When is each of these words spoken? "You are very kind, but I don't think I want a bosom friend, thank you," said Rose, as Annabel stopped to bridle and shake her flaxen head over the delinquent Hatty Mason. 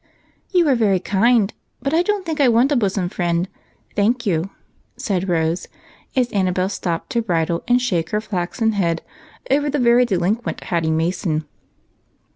"You 0.49 0.67
are 0.67 0.73
very 0.73 0.99
kind, 0.99 1.53
but 1.79 1.93
I 1.93 2.01
don't 2.01 2.25
think 2.25 2.41
I 2.41 2.47
want 2.49 2.71
a 2.71 2.75
bosom 2.75 3.07
friend, 3.07 3.47
thank 3.95 4.25
you," 4.25 4.49
said 4.97 5.29
Rose, 5.29 5.67
as 6.15 6.31
Annabel 6.31 6.69
stopped 6.69 7.11
to 7.11 7.21
bridle 7.21 7.63
and 7.67 7.79
shake 7.79 8.09
her 8.09 8.19
flaxen 8.19 8.71
head 8.71 9.03
over 9.51 9.69
the 9.69 10.03
delinquent 10.07 10.63
Hatty 10.63 10.89
Mason. 10.89 11.45